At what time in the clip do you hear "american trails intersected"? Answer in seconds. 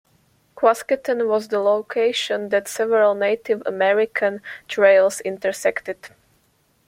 3.67-6.09